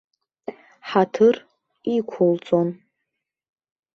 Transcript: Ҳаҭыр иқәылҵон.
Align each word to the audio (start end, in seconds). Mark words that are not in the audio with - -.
Ҳаҭыр 0.89 1.35
иқәылҵон. 1.95 2.69